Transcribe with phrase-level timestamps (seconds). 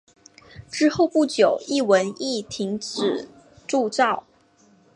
[0.71, 3.29] 之后不久一文亦停止
[3.67, 4.23] 铸造。